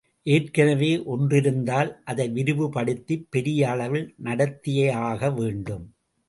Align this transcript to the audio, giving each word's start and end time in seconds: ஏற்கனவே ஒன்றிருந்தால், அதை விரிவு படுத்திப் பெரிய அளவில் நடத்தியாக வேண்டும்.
ஏற்கனவே 0.23 0.97
ஒன்றிருந்தால், 0.97 1.95
அதை 2.05 2.29
விரிவு 2.29 2.69
படுத்திப் 2.69 3.27
பெரிய 3.29 3.69
அளவில் 3.69 4.15
நடத்தியாக 4.23 5.33
வேண்டும். 5.33 5.93